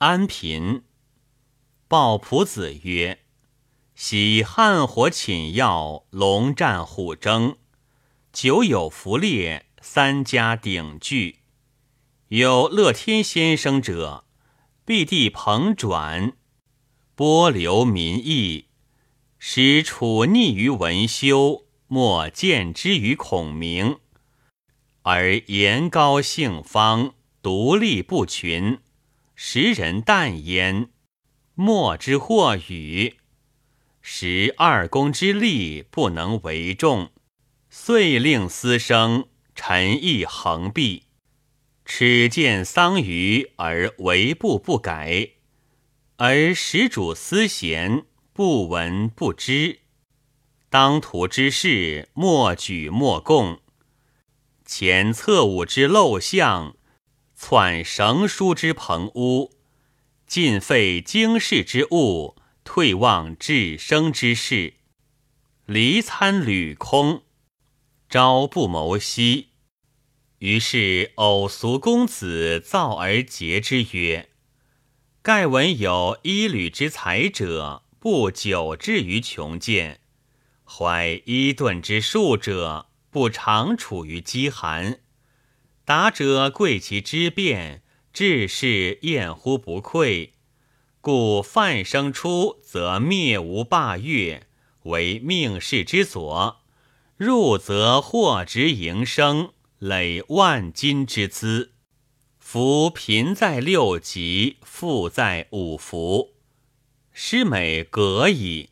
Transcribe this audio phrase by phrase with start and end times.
[0.00, 0.84] 安贫。
[1.86, 3.18] 鲍仆子曰
[3.94, 7.58] ：“喜汉火寝药，龙战虎争，
[8.32, 11.40] 久有伏列，三家鼎聚。
[12.28, 14.24] 有乐天先生者，
[14.86, 16.32] 必地蓬转，
[17.14, 18.68] 波流民意，
[19.38, 23.98] 使处逆于文修，莫见之于孔明。
[25.02, 27.12] 而言高性方，
[27.42, 28.78] 独立不群，
[29.42, 30.90] 时人淡焉，
[31.54, 33.16] 莫之或与。
[34.02, 37.10] 时二公之力不能为众，
[37.70, 41.04] 遂令私生臣意横弊。
[41.86, 45.30] 耻见桑榆而为步不改，
[46.18, 49.78] 而始主私贤不闻不知。
[50.68, 53.62] 当涂之事，莫举莫共。
[54.66, 56.76] 前侧武之陋巷，
[57.42, 59.50] 篡绳书之棚屋，
[60.26, 64.74] 尽废经世之物，退忘至生之事，
[65.64, 67.22] 离参履空，
[68.10, 69.48] 朝不谋夕。
[70.40, 74.28] 于是偶俗公子造而诘之曰
[75.22, 79.96] ：“盖闻有衣履之才者，不久至于穷贱；
[80.62, 85.00] 怀衣顿之术者。”不常处于饥寒，
[85.90, 90.34] 达者贵其之变，治世厌乎不愧。
[91.00, 94.46] 故范生出，则灭无霸月，
[94.84, 96.58] 为命世之所；
[97.16, 101.72] 入则获职营生，累万金之资。
[102.38, 106.34] 夫贫在六极，富在五福，
[107.12, 108.70] 诗美格矣。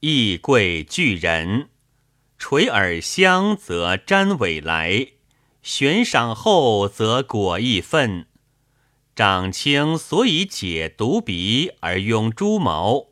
[0.00, 1.68] 义贵巨人。
[2.38, 5.13] 垂耳香，则瞻尾来；
[5.64, 8.26] 悬赏后，则果亦愤。
[9.16, 13.06] 长卿所以解独鼻而拥朱毛，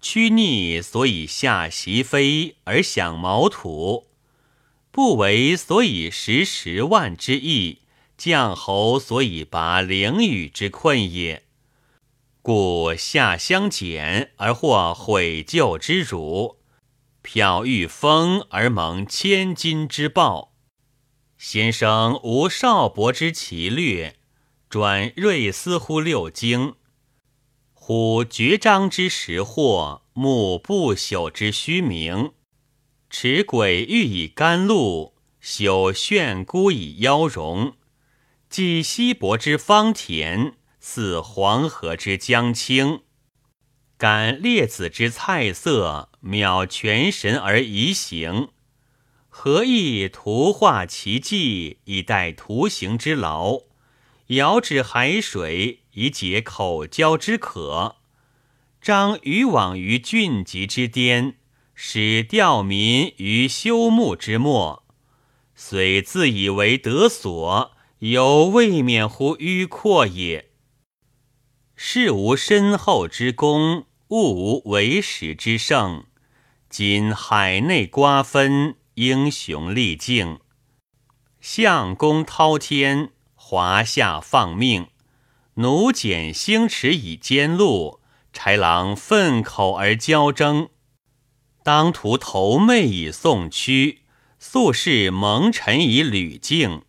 [0.00, 4.06] 屈逆所以下席妃而享毛土，
[4.92, 7.80] 不为所以食十万之邑，
[8.16, 11.42] 将侯所以拔凌羽之困也。
[12.40, 16.58] 故下相减而获毁旧之辱。
[17.24, 20.52] 瞟御风而蒙千金之报，
[21.38, 24.16] 先生无少伯之奇略，
[24.70, 26.74] 转锐思乎六经，
[27.74, 32.32] 虎绝章之识货，目不朽之虚名，
[33.10, 37.74] 持鬼欲以甘露，朽炫孤以妖容，
[38.48, 43.02] 寄西伯之方田，似黄河之江清。
[43.98, 48.48] 感列子之菜色，渺全神而移形，
[49.38, 53.64] 何意图画奇迹以待图形之劳？
[54.28, 57.96] 遥指海水以解口交之渴，
[58.80, 61.34] 张渔网于峻极之巅，
[61.74, 64.84] 使钓民于休木之末。
[65.54, 70.48] 虽自以为得所，犹未免乎迂阔也。
[71.74, 76.04] 事无深厚之功，物无为始之盛。
[76.70, 80.38] 今海内瓜分，英雄历尽，
[81.38, 84.86] 相公滔天，华夏放命，
[85.56, 88.00] 奴简星驰以兼路，
[88.32, 90.70] 豺狼奋口而交争。
[91.62, 94.04] 当涂头媚以送屈，
[94.38, 96.80] 素士蒙尘以履敬。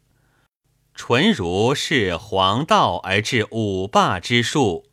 [0.95, 4.85] 纯如是黄道而至五霸之术，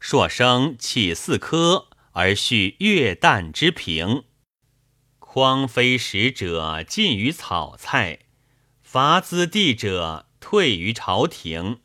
[0.00, 4.24] 硕生起四科而续月旦之平。
[5.34, 8.18] 匡非使者尽于草菜，
[8.82, 11.78] 伐资地者退于朝廷，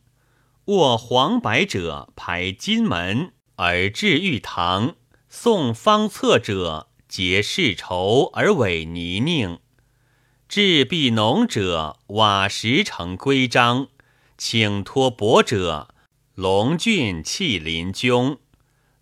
[0.66, 4.96] 握黄白者排金门而至玉堂，
[5.30, 9.60] 送方策者结世仇而委泥泞。
[10.46, 13.88] 治必农者瓦石成规章，
[14.36, 15.94] 请托帛者
[16.34, 18.36] 龙俊弃临邕，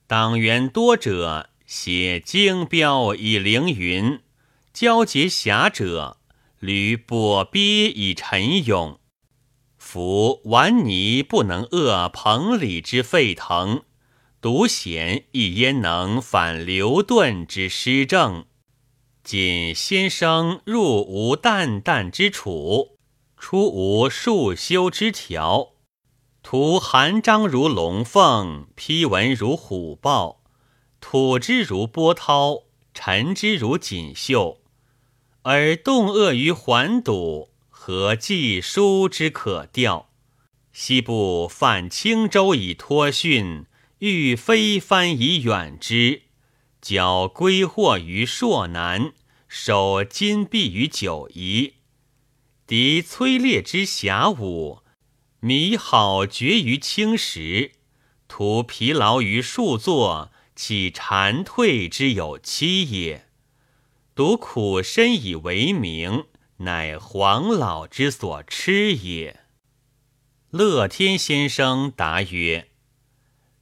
[0.06, 4.20] 党员多者写经标以凌云，
[4.76, 6.18] 交结侠者
[6.58, 9.00] 履跛鳖以陈勇。
[9.78, 13.84] 夫顽泥不能遏彭蠡之沸腾，
[14.42, 18.44] 独贤亦焉能反刘顿之失政？
[19.24, 22.98] 仅先生入无淡淡之楚，
[23.38, 25.68] 出无束修之条，
[26.42, 30.42] 图含章如龙凤，批文如虎豹，
[31.00, 34.60] 吐之如波涛，陈之如锦绣，
[35.48, 40.10] 而动恶于环堵，何寄书之可调？
[40.72, 43.66] 西部泛轻舟以托训，
[44.00, 46.22] 欲飞帆以远之，
[46.82, 49.12] 缴归祸于朔南，
[49.46, 51.74] 守金币于九夷。
[52.66, 54.80] 敌摧裂之峡武，
[55.38, 57.70] 迷好绝于青石。
[58.26, 63.25] 徒疲劳于数座，岂蝉退之有期也？
[64.16, 66.24] 独苦身以为名，
[66.56, 69.40] 乃黄老之所痴也。
[70.48, 72.70] 乐天先生答曰：“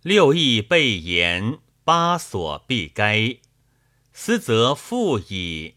[0.03, 3.39] 六艺备言，八所必该。
[4.12, 5.75] 思则富矣。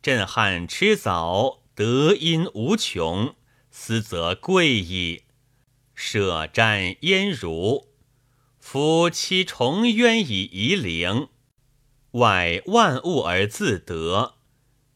[0.00, 3.34] 震撼吃早，德音无穷；
[3.70, 5.24] 思则贵矣。
[5.94, 7.88] 舍战焉如？”
[8.58, 11.28] 夫妻重渊以夷陵，
[12.14, 14.34] 外万物而自得，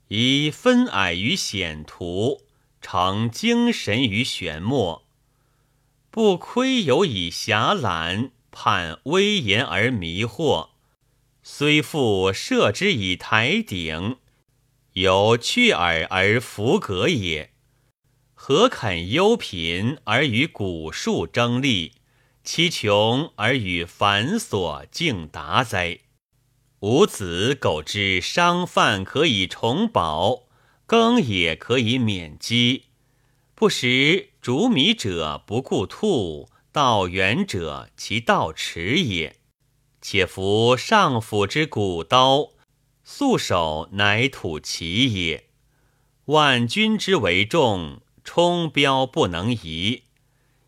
[0.07, 2.43] 以分矮于险途，
[2.81, 5.05] 成精神于玄默。
[6.11, 10.69] 不窥有以狭览，盼威严而迷惑。
[11.43, 14.19] 虽复设之以台顶，
[14.93, 17.51] 有去耳而弗格也。
[18.35, 21.95] 何肯忧贫而与古树争利？
[22.45, 25.99] 其穷而与繁琐竞达哉！
[26.81, 30.45] 吾子苟之商贩可以重宝，
[30.87, 32.85] 耕也可以免饥。
[33.57, 39.41] 不食煮米者不顾兔，道远者其道迟也。
[40.01, 42.51] 且夫上府之古刀，
[43.03, 45.49] 素手乃土其也。
[46.27, 50.05] 万军之为重，冲标不能移。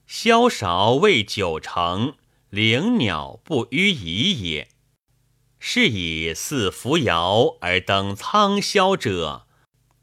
[0.08, 2.14] 萧韶为九成，
[2.48, 4.69] 灵鸟不逾仪也。
[5.62, 9.46] 是以似扶摇而登苍霄者，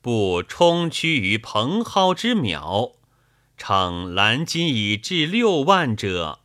[0.02, 2.94] 不冲屈于蓬蒿之苗；
[3.58, 6.42] 乘蓝金以至六万者，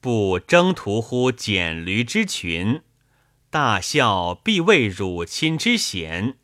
[0.00, 2.80] 不征途乎蹇驴之群。
[3.50, 6.36] 大笑必为汝亲之贤，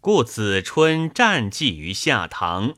[0.00, 2.74] 故子春战绩于下唐，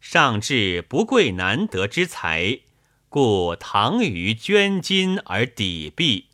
[0.00, 2.58] 上至不贵难得之才。
[3.08, 6.25] 故唐于捐金而抵币，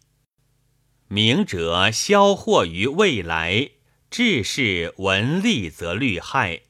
[1.14, 3.72] 明者消祸于未来，
[4.10, 6.62] 志士闻利则虑害。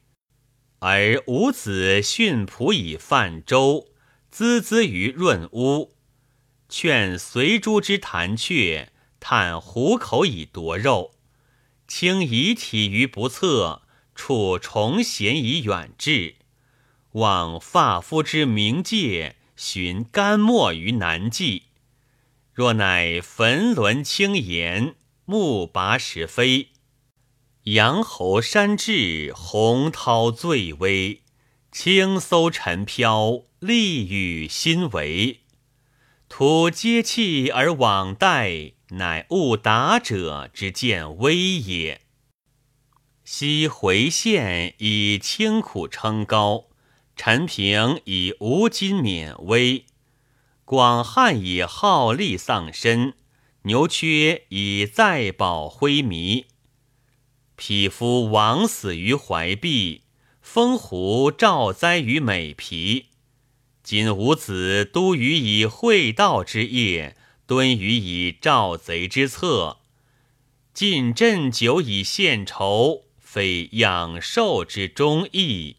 [0.79, 3.87] 而吾子训仆以泛舟，
[4.35, 5.93] 孜孜于润屋，
[6.67, 8.91] 劝随诸之谈雀，
[9.21, 11.11] 探虎口以夺肉，
[11.87, 16.35] 轻遗体于不测，处重贤以远志，
[17.13, 19.37] 望发肤之冥界。
[19.55, 21.67] 寻干墨于南际，
[22.53, 24.93] 若乃焚轮轻言，
[25.25, 26.69] 木拔石飞。
[27.63, 31.21] 阳侯山志，洪涛最微；
[31.71, 35.39] 轻搜尘飘，利雨心为。
[36.29, 42.01] 图接气而往代，乃悟达者之见微也。
[43.23, 46.65] 昔回县以清苦称高。
[47.15, 49.85] 陈平以无金免危，
[50.73, 53.13] 广汉以好利丧身，
[53.65, 56.45] 牛缺以再保灰靡。
[57.55, 60.01] 匹夫枉死于怀璧，
[60.41, 63.09] 风狐照灾于美皮。
[63.83, 67.15] 今吾子都于以会道之业，
[67.45, 69.77] 敦于以赵贼之策。
[70.73, 75.75] 尽鸩酒以献仇，非养寿之忠义。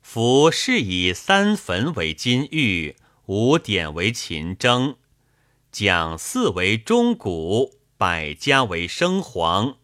[0.00, 2.96] 夫是以三坟为金玉，
[3.28, 4.96] 五典为秦征，
[5.70, 9.76] 讲四为钟鼓，百家为生黄，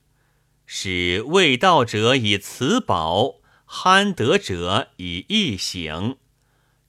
[0.65, 3.35] 使未道者以辞宝，
[3.67, 6.17] 憨德者以易行，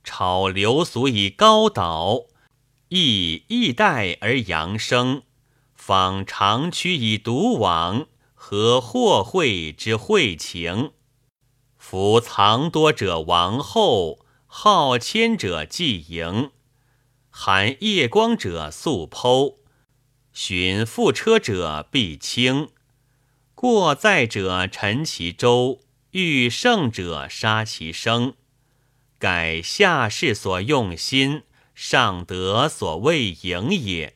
[0.02, 2.22] 炒流俗以高导，
[2.88, 5.24] 易易代而扬声，
[5.74, 10.94] 方长驱以独往，和祸会之会情。
[11.78, 14.25] 夫藏多者王后，
[14.58, 16.50] 好谦者既迎，
[17.30, 19.58] 含夜光者速剖，
[20.32, 22.70] 寻覆车者必轻，
[23.54, 25.82] 过载者沉其舟，
[26.12, 28.36] 遇胜者杀其生。
[29.20, 31.44] 改下士所用心，
[31.76, 34.14] 上德所未盈也。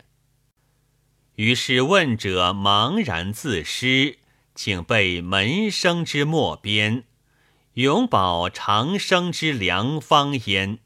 [1.35, 4.19] 于是问者茫然自失，
[4.55, 7.03] 请备门生之末边。
[7.79, 10.79] 永保长生之良方焉。